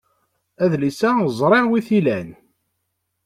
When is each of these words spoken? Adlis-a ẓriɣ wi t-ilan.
Adlis-a 0.63 1.09
ẓriɣ 1.39 1.65
wi 1.69 1.79
t-ilan. 1.87 2.29